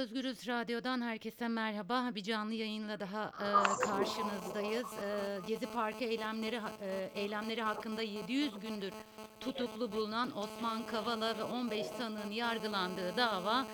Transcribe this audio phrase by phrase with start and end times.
[0.00, 2.10] Özgürüz Radyo'dan herkese merhaba.
[2.14, 3.48] Bir canlı yayınla daha e,
[3.86, 4.86] karşınızdayız.
[4.92, 8.92] E, Gezi Parkı eylemleri e, eylemleri hakkında 700 gündür
[9.40, 13.66] tutuklu bulunan Osman Kavala ve 15 sanığın yargılandığı dava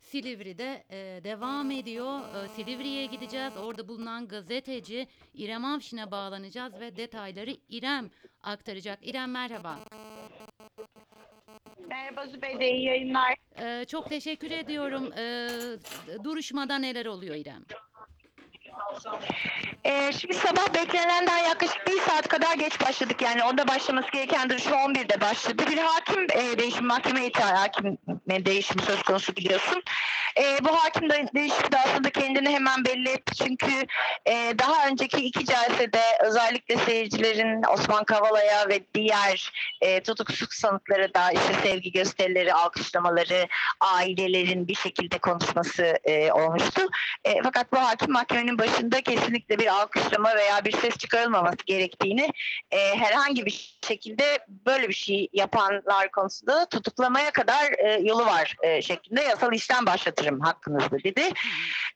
[0.00, 2.44] Silivri'de e, devam ediyor.
[2.44, 3.56] E, Silivri'ye gideceğiz.
[3.56, 8.10] Orada bulunan gazeteci İrem Avşin'e bağlanacağız ve detayları İrem
[8.42, 8.98] aktaracak.
[9.06, 9.78] İrem merhaba.
[11.88, 13.34] Merhaba Zübeyde, iyi yayınlar.
[13.62, 15.12] E, çok teşekkür ediyorum.
[15.12, 15.48] E,
[16.24, 17.64] duruşmada neler oluyor İrem?
[19.84, 23.22] Ee, şimdi sabah beklenenden yaklaşık bir saat kadar geç başladık.
[23.22, 25.62] Yani onda başlaması gereken duruşma 11'de başladı.
[25.70, 29.82] Bir hakim e, değişimi, mahkeme heyeti hakim değişimi söz konusu biliyorsun.
[30.38, 33.34] E, bu hakim de, değişimi de aslında kendini hemen belli etti.
[33.34, 33.86] Çünkü
[34.26, 41.30] e, daha önceki iki celsede özellikle seyircilerin Osman Kavala'ya ve diğer e, tutuksuz sanıklara da
[41.30, 43.48] işte sevgi gösterileri, alkışlamaları,
[43.80, 46.82] ailelerin bir şekilde konuşması e, olmuştu.
[47.24, 52.30] E, fakat bu hakim mahkemenin başında kesinlikle bir alkışlama veya bir ses çıkarılmaması gerektiğini
[52.70, 58.56] e, herhangi bir şekilde böyle bir şey yapanlar konusunda da tutuklamaya kadar e, yolu var
[58.62, 59.86] e, şeklinde yasal işlem
[60.24, 61.22] başlatırım hakkınızda dedi.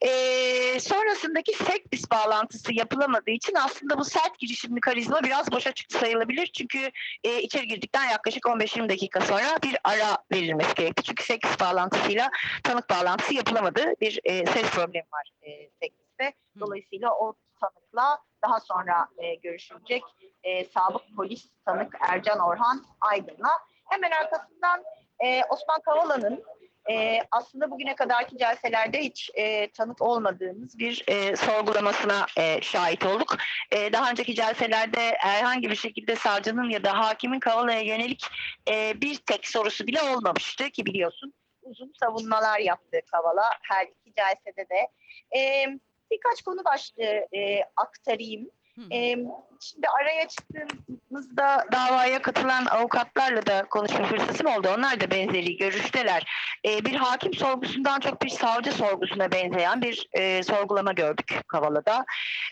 [0.01, 6.47] E, sonrasındaki sekbis bağlantısı yapılamadığı için aslında bu sert girişimli karizma biraz boşa çıktı sayılabilir.
[6.47, 6.91] Çünkü
[7.23, 11.03] e, içeri girdikten yaklaşık 15-20 dakika sonra bir ara verilmesi gerekti.
[11.03, 12.29] Çünkü sekbis bağlantısıyla
[12.63, 13.93] tanık bağlantısı yapılamadı.
[14.01, 16.33] Bir e, ses problemi var e, sekbiste.
[16.59, 20.03] Dolayısıyla o tanıkla daha sonra e, görüşülecek
[20.43, 23.49] e, sabık polis tanık Ercan Orhan Aydın'la.
[23.85, 24.83] Hemen arkasından
[25.19, 26.43] e, Osman Kavala'nın
[26.91, 33.37] e, aslında bugüne kadarki celselerde hiç e, tanık olmadığımız bir e, sorgulamasına e, şahit olduk.
[33.71, 38.25] E, daha önceki celselerde herhangi bir şekilde savcının ya da hakimin Kavala'ya yönelik
[38.69, 41.33] e, bir tek sorusu bile olmamıştı ki biliyorsun
[41.69, 44.87] uzun savunmalar yaptı Kavala her iki celsede de.
[45.39, 45.65] E,
[46.11, 48.49] birkaç konu başlığı e, aktarayım.
[48.91, 49.15] E,
[49.61, 54.69] şimdi araya çıktığımızda davaya katılan avukatlarla da konuşma fırsatım oldu.
[54.77, 56.31] Onlar da benzeri görüşteler.
[56.65, 62.05] E, bir hakim sorgusundan çok bir savcı sorgusuna benzeyen bir e, sorgulama gördük Kavala'da.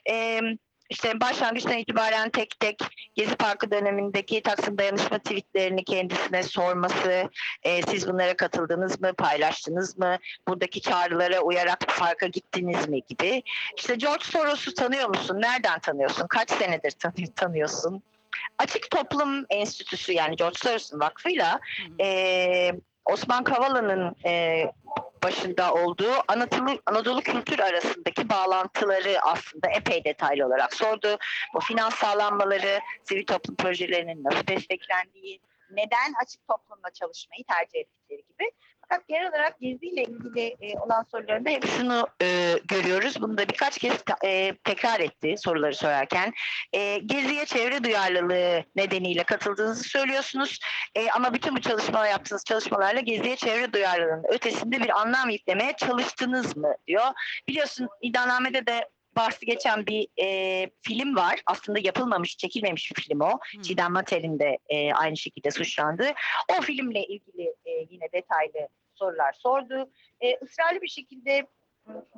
[0.10, 0.42] E,
[0.90, 2.80] işte başlangıçtan itibaren tek tek
[3.16, 7.30] Gezi Parkı dönemindeki Taksim Dayanışma tweetlerini kendisine sorması,
[7.64, 13.44] e, siz bunlara katıldınız mı, paylaştınız mı, buradaki çağrılara uyarak parka gittiniz mi gibi.
[13.78, 18.04] İşte George Soros'u tanıyor musun, nereden tanıyorsun, kaç senedir tanı- tanıyorsun?
[18.58, 21.60] Açık Toplum Enstitüsü yani George Soros'un vakfıyla
[22.02, 22.72] e,
[23.12, 24.64] Osman Kavala'nın e,
[25.24, 31.18] başında olduğu Anadolu, Anadolu kültür arasındaki bağlantıları aslında epey detaylı olarak sordu.
[31.54, 35.40] Bu finans sağlanmaları, sivil toplum projelerinin nasıl desteklendiği,
[35.72, 38.52] neden açık toplumla çalışmayı tercih ettikleri gibi.
[38.90, 43.22] Fakat genel olarak geziyle ilgili e, olan sorularında hep şunu e, görüyoruz.
[43.22, 43.94] Bunu da birkaç kez
[44.26, 46.34] e, tekrar etti soruları sorarken.
[46.74, 50.60] E, geziye çevre duyarlılığı nedeniyle katıldığınızı söylüyorsunuz.
[50.96, 56.58] E, ama bütün bu çalışmalar yaptığınız çalışmalarla geziye çevre duyarlılığının ötesinde bir anlam yüklemeye çalıştınız
[56.58, 57.06] mı diyor.
[57.48, 61.42] Biliyorsun iddianamede de bahsi geçen bir e, film var.
[61.46, 63.32] Aslında yapılmamış, çekilmemiş bir film o.
[63.32, 63.62] Hı.
[63.62, 66.08] Çiğdem Mater'in de e, aynı şekilde suçlandı.
[66.58, 69.92] O filmle ilgili e, yine detaylı sorular sordu.
[70.22, 71.48] E, ısrarlı bir şekilde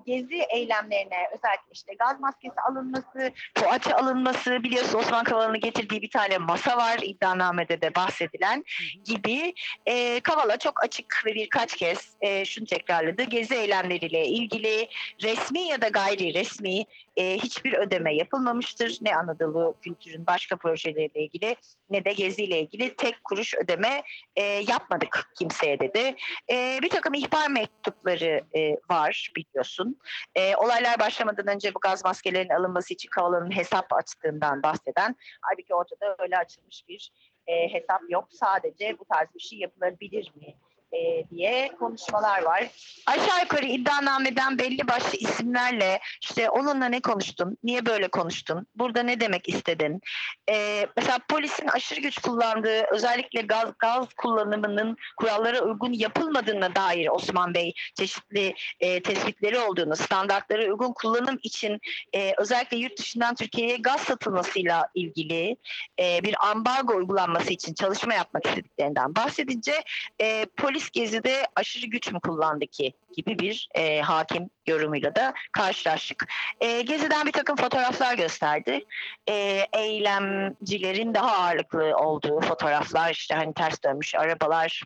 [0.06, 6.38] gezi eylemlerine özellikle işte gaz maskesi alınması, poğaça alınması, biliyorsun Osman Kavala'nın getirdiği bir tane
[6.38, 8.64] masa var iddianamede de bahsedilen
[9.06, 9.54] gibi
[9.86, 13.24] e, Kavala çok açık ve birkaç kez e, şunu tekrarladı.
[13.24, 14.90] Gezi eylemleriyle ilgili
[15.24, 16.86] resmi ya da gayri resmi
[17.20, 18.98] e, hiçbir ödeme yapılmamıştır.
[19.02, 21.56] Ne Anadolu kültürün başka projeleriyle ilgili
[21.90, 24.04] ne de Gezi ile ilgili tek kuruş ödeme
[24.36, 26.16] e, yapmadık kimseye dedi.
[26.52, 30.00] E, bir takım ihbar mektupları e, var biliyorsun.
[30.36, 36.16] E, olaylar başlamadan önce bu gaz maskelerinin alınması için Kavala'nın hesap açtığından bahseden halbuki ortada
[36.20, 37.12] öyle açılmış bir
[37.48, 38.28] e, hesap yok.
[38.32, 40.56] Sadece bu tarz bir şey yapılabilir mi
[40.94, 42.68] e, diye konuşmalar var.
[43.06, 49.20] Aşağı yukarı iddianameden belli başlı isimlerle işte onunla ne konuştun, niye böyle konuştun, burada ne
[49.20, 50.02] demek istedin?
[50.50, 57.54] E, mesela polisin aşırı güç kullandığı özellikle gaz, gaz kullanımının kurallara uygun yapılmadığına dair Osman
[57.54, 61.80] Bey çeşitli e, tespitleri olduğunu, standartlara uygun kullanım için
[62.16, 65.58] e, özellikle yurt dışından Türkiye'ye gaz satılmasıyla ilgili
[66.00, 69.84] e, bir ambargo uygulanması için çalışma yapmak istediklerinden bahsedince
[70.22, 76.28] e, polis gezide aşırı güç mü kullandı ki gibi bir e, hakim yorumuyla da karşılaştık.
[76.62, 78.86] E, geziden bir takım fotoğraflar gösterdi.
[79.30, 84.84] E, eylemcilerin daha ağırlıklı olduğu fotoğraflar işte hani ters dönmüş arabalar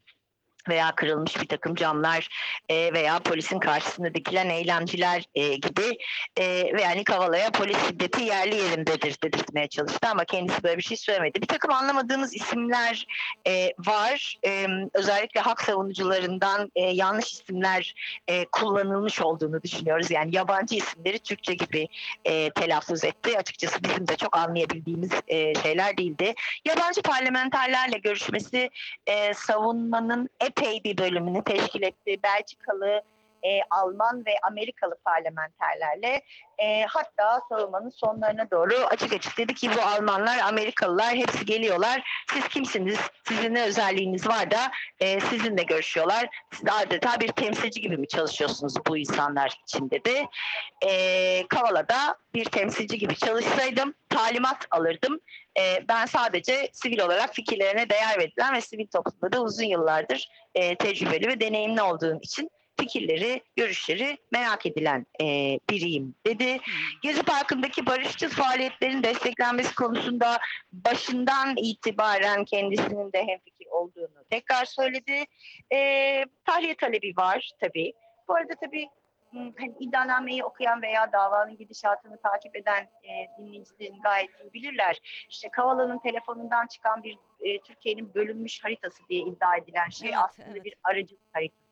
[0.70, 2.30] veya kırılmış bir takım camlar
[2.70, 5.98] e, veya polisin karşısında dikilen eylemciler e, gibi
[6.38, 10.98] e, ve yani Kavala'ya polis şiddeti yerli yerindedir dedirtmeye çalıştı ama kendisi böyle bir şey
[10.98, 11.42] söylemedi.
[11.42, 13.08] Bir takım anlamadığımız isimler
[13.48, 14.38] e, var.
[14.46, 17.94] E, özellikle hak savunucularından e, yanlış isimler
[18.28, 20.12] e, kullanılmış olduğunu düşünüyoruz.
[20.12, 21.88] Yani yabancı isimleri Türkçe gibi
[22.26, 23.38] e, telaffuz etti.
[23.38, 26.34] Açıkçası bizim de çok anlayabildiğimiz e, şeyler değildi.
[26.66, 28.70] Yabancı parlamenterlerle görüşmesi
[29.08, 32.18] e, savunmanın epey bir bölümünü teşkil etti.
[32.24, 33.02] Belçikalı,
[33.44, 36.22] e, Alman ve Amerikalı parlamenterlerle
[36.58, 42.24] e, hatta savunmanın sonlarına doğru açık açık dedi ki bu Almanlar, Amerikalılar hepsi geliyorlar.
[42.34, 43.00] Siz kimsiniz?
[43.28, 46.28] Sizin ne özelliğiniz var da e, sizinle görüşüyorlar.
[46.52, 50.26] Siz adeta bir temsilci gibi mi çalışıyorsunuz bu insanlar için dedi.
[50.86, 55.20] E, Kavala'da bir temsilci gibi çalışsaydım talimat alırdım.
[55.60, 60.76] E, ben sadece sivil olarak fikirlerine değer verilen ve sivil toplumda da uzun yıllardır e,
[60.76, 62.50] tecrübeli ve deneyimli olduğum için
[62.80, 65.26] fikirleri, görüşleri merak edilen e,
[65.70, 66.58] biriyim dedi.
[67.02, 70.40] Gezi Parkı'ndaki barışçıl faaliyetlerin desteklenmesi konusunda
[70.72, 75.26] başından itibaren kendisinin de hemfikir olduğunu tekrar söyledi.
[75.74, 77.94] E, tahliye talebi var tabii.
[78.28, 78.88] Bu arada tabii
[79.34, 85.26] m, hani iddianameyi okuyan veya davanın gidişatını takip eden e, dinleyicilerin gayet iyi bilirler.
[85.30, 90.50] İşte Kavala'nın telefonundan çıkan bir e, Türkiye'nin bölünmüş haritası diye iddia edilen şey Evet, aslında
[90.52, 90.66] evet.
[90.66, 91.63] bir aracılık haritası.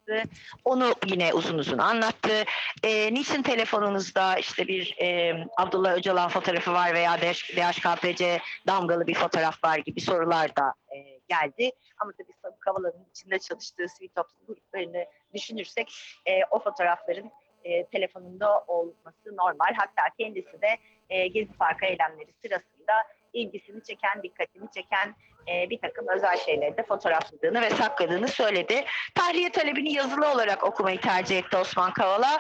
[0.66, 2.44] Onu yine uzun uzun anlattı.
[2.84, 9.16] E, niçin telefonunuzda işte bir e, Abdullah Öcalan fotoğrafı var veya DH DHKPC damgalı bir
[9.16, 10.98] fotoğraf var gibi sorular da e,
[11.30, 11.72] geldi.
[12.00, 15.94] Ama tabii Sabı Kavala'nın içinde çalıştığı sivil toplum gruplarını düşünürsek
[16.26, 17.32] e, o fotoğrafların
[17.64, 19.74] e, telefonunda olması normal.
[19.76, 20.78] Hatta kendisi de
[21.10, 22.94] e, Gezi Parkı eylemleri sırasında
[23.34, 25.16] ilgisini çeken, dikkatini çeken
[25.48, 28.86] e, bir takım özel şeyleri de fotoğrafladığını ve sakladığını söyledi.
[29.16, 32.38] Tahliye talebini yazılı olarak okumayı tercih etti Osman Kavala.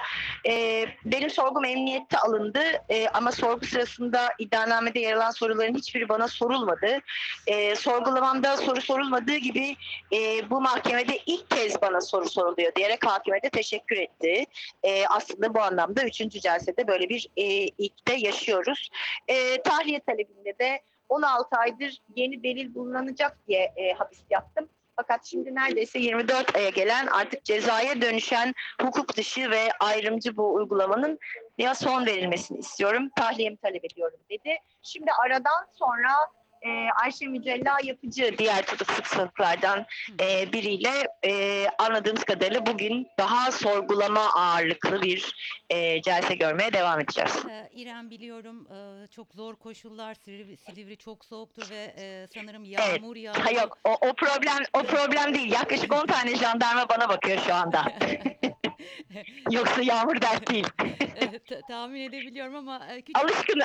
[0.47, 6.27] E, benim sorgum emniyette alındı e, ama sorgu sırasında iddianamede yer alan soruların hiçbiri bana
[6.27, 6.99] sorulmadı.
[7.47, 9.75] E, sorgulamamda soru sorulmadığı gibi
[10.13, 14.45] e, bu mahkemede ilk kez bana soru soruluyor diyerek hakime de teşekkür etti.
[14.83, 17.43] E, aslında bu anlamda üçüncü celsede böyle bir e,
[17.77, 18.89] ilk de yaşıyoruz.
[19.27, 20.81] E, tahliye talebinde de
[21.11, 24.69] 16 aydır yeni delil bulunacak diye e, hapis yattım.
[24.95, 31.19] Fakat şimdi neredeyse 24 aya gelen artık cezaya dönüşen hukuk dışı ve ayrımcı bu uygulamanın
[31.57, 33.09] ya son verilmesini istiyorum.
[33.15, 34.57] Tahliyemi talep ediyorum dedi.
[34.81, 36.11] Şimdi aradan sonra
[36.61, 36.69] e,
[37.03, 39.85] Ayşe Mücella Yapıcı diğer tutuksuz sanıklardan
[40.21, 40.91] e, biriyle
[41.25, 45.35] e, anladığımız kadarıyla bugün daha sorgulama ağırlıklı bir
[45.69, 47.45] e, celse görmeye devam edeceğiz.
[47.49, 53.15] Ee, İrem biliyorum e, çok zor koşullar, Silivri, Silivri çok soğuktur ve e, sanırım yağmur
[53.15, 53.45] yağıyor.
[53.45, 55.51] Ha yok o, o problem o problem değil.
[55.51, 57.83] Yaklaşık 10 tane jandarma bana bakıyor şu anda.
[59.51, 60.67] Yoksa yağmur dert değil.
[61.15, 63.61] Evet, ta- tahmin edebiliyorum ama e, küçük Alışkın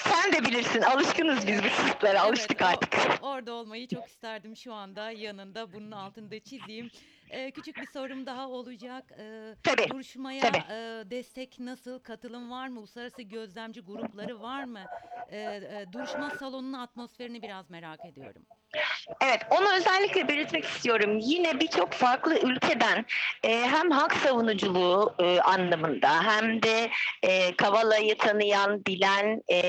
[0.00, 0.82] sen de bilirsin.
[0.82, 2.20] Alışkınız biz bu sistemlere.
[2.32, 3.24] Alıştık Evet, o- artık.
[3.24, 6.90] orada olmayı çok isterdim şu anda yanında bunun altında çizeyim.
[7.32, 9.04] Ee, küçük bir sorum daha olacak.
[9.18, 9.90] Ee, Tabii.
[9.90, 10.58] duruşmaya tabii.
[10.58, 12.78] e, destek nasıl, katılım var mı?
[12.80, 14.80] Uluslararası gözlemci grupları var mı?
[15.28, 18.42] Ee, e, duruşma salonunun atmosferini biraz merak ediyorum.
[19.20, 21.18] Evet, onu özellikle belirtmek istiyorum.
[21.18, 23.04] Yine birçok farklı ülkeden
[23.42, 26.90] e, hem hak savunuculuğu e, anlamında hem de
[27.22, 29.60] e, Kavala'yı tanıyan, bilen e,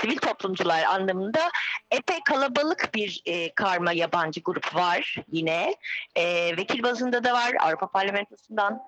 [0.00, 1.50] sivil toplumcular anlamında
[1.90, 5.74] epey kalabalık bir e, karma yabancı grup var yine.
[6.16, 8.82] E, vekil bazında da var, Avrupa Parlamentosu'ndan,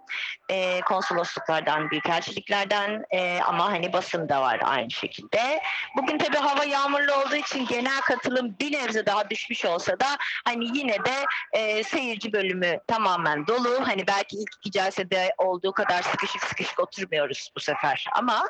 [0.49, 5.61] e, konsolosluklardan, büyükelçiliklerden e, ama hani basında var aynı şekilde.
[5.97, 10.07] Bugün tabii hava yağmurlu olduğu için genel katılım bir nebze daha düşmüş olsa da
[10.45, 13.87] hani yine de e, seyirci bölümü tamamen dolu.
[13.87, 18.43] Hani belki ilk iki celsede olduğu kadar sıkışık sıkışık oturmuyoruz bu sefer ama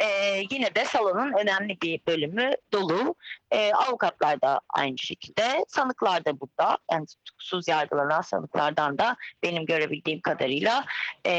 [0.00, 0.06] e,
[0.50, 3.14] yine de salonun önemli bir bölümü dolu.
[3.52, 5.64] E, avukatlar da aynı şekilde.
[5.68, 6.78] Sanıklar da burada.
[6.92, 10.84] Yani tutuksuz yargılanan sanıklardan da benim görebildiğim kadarıyla
[11.26, 11.32] e,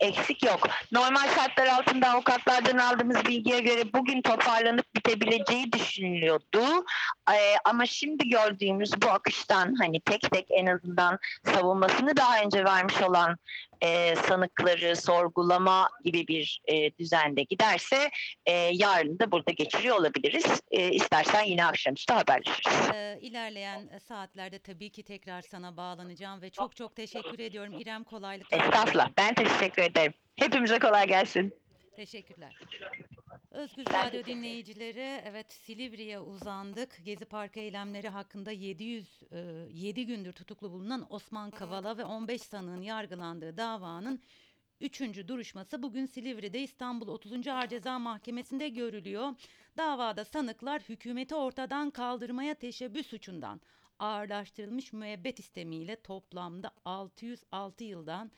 [0.00, 0.68] eksik yok.
[0.92, 6.84] Normal şartlar altında avukatlardan aldığımız bilgiye göre bugün toparlanıp bitebileceği düşünülüyordu.
[7.30, 13.02] Ee, ama şimdi gördüğümüz bu akıştan hani tek tek en azından savunmasını daha önce vermiş
[13.02, 13.36] olan
[13.80, 18.10] e, sanıkları sorgulama gibi bir e, düzende giderse
[18.46, 20.60] e, yarın da burada geçiriyor olabiliriz.
[20.70, 22.90] E, istersen yine akşamüstü haberleşiriz.
[22.94, 27.80] Ee, ilerleyen e, saatlerde tabii ki tekrar sana bağlanacağım ve çok çok teşekkür ediyorum.
[27.80, 28.58] İrem kolaylıklar.
[28.58, 29.10] Estağfurullah.
[29.18, 30.14] Ben teşekkür ederim.
[30.36, 31.54] Hepimize kolay gelsin.
[31.96, 32.56] Teşekkürler.
[33.50, 37.00] Özgür Radyo dinleyicileri evet Silivri'ye uzandık.
[37.04, 39.38] Gezi Parkı eylemleri hakkında 700 e,
[39.72, 44.22] 7 gündür tutuklu bulunan Osman Kavala ve 15 sanığın yargılandığı davanın
[44.80, 45.00] 3.
[45.28, 47.48] duruşması bugün Silivri'de İstanbul 30.
[47.48, 49.34] Ağır Ceza Mahkemesi'nde görülüyor.
[49.76, 53.60] Davada sanıklar hükümeti ortadan kaldırmaya teşebbüs suçundan
[53.98, 58.30] ağırlaştırılmış müebbet istemiyle toplamda 606 yıldan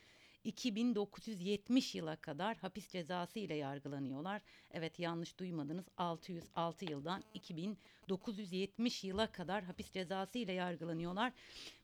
[0.45, 4.43] 2970 yıla kadar hapis cezası ile yargılanıyorlar.
[4.71, 11.33] Evet yanlış duymadınız 606 yıldan 2970 yıla kadar hapis cezası ile yargılanıyorlar.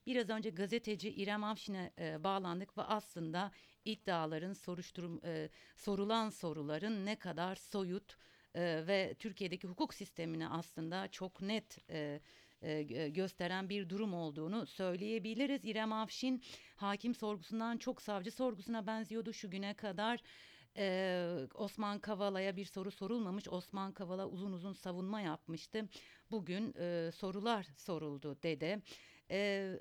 [0.06, 3.52] Biraz önce gazeteci İrem Afşin'e e, bağlandık ve aslında
[3.84, 8.16] iddiaların soruşturum e, sorulan soruların ne kadar soyut
[8.54, 12.20] e, ve Türkiye'deki hukuk sistemini aslında çok net e,
[12.62, 15.64] e, gö- gösteren bir durum olduğunu söyleyebiliriz.
[15.64, 16.42] İrem Afşin
[16.76, 20.20] hakim sorgusundan çok savcı sorgusuna benziyordu şu güne kadar.
[20.76, 23.48] Ee, Osman Kavala'ya bir soru sorulmamış.
[23.48, 25.88] Osman Kavala uzun uzun savunma yapmıştı.
[26.30, 28.82] Bugün e, sorular soruldu dedi.
[29.30, 29.80] Ee, e,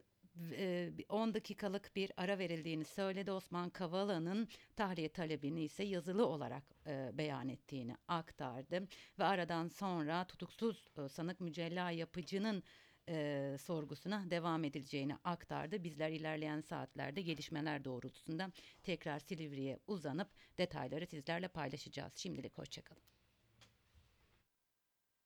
[1.09, 3.31] 10 dakikalık bir ara verildiğini söyledi.
[3.31, 8.87] Osman Kavala'nın tahliye talebini ise yazılı olarak e, beyan ettiğini aktardı.
[9.19, 12.63] Ve aradan sonra tutuksuz e, sanık Mücella Yapıcı'nın
[13.09, 15.83] e, sorgusuna devam edileceğini aktardı.
[15.83, 18.51] Bizler ilerleyen saatlerde gelişmeler doğrultusunda
[18.83, 22.13] tekrar Silivri'ye uzanıp detayları sizlerle paylaşacağız.
[22.15, 23.16] Şimdilik hoşçakalın.